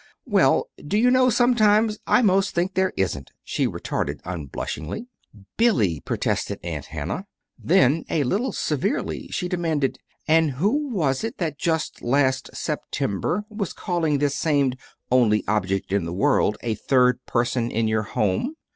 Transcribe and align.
"Well, 0.25 0.67
do 0.83 0.97
you 0.97 1.11
know, 1.11 1.29
sometimes 1.29 1.99
I 2.07 2.23
'most 2.23 2.55
think 2.55 2.73
there 2.73 2.91
isn't," 2.97 3.29
she 3.43 3.67
retorted 3.67 4.19
unblushingly. 4.25 5.05
"Billy!" 5.57 5.99
protested 5.99 6.59
Aunt 6.63 6.85
Hannah; 6.85 7.27
then, 7.59 8.05
a 8.09 8.23
little 8.23 8.51
severely, 8.51 9.27
she 9.27 9.47
demanded: 9.47 9.99
"And 10.27 10.53
who 10.53 10.89
was 10.89 11.23
it 11.23 11.37
that 11.37 11.59
just 11.59 12.01
last 12.01 12.49
September 12.51 13.45
was 13.47 13.73
calling 13.73 14.17
this 14.17 14.35
same 14.35 14.73
only 15.11 15.43
object 15.47 15.93
in 15.93 16.05
the 16.05 16.13
world 16.13 16.57
a 16.63 16.73
third 16.73 17.23
person 17.27 17.69
in 17.69 17.87
your 17.87 18.01
home?" 18.01 18.55